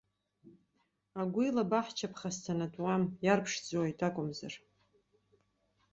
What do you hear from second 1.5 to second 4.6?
абаҳча ԥхасҭанатәуам, иарԥшӡоит акәымзар!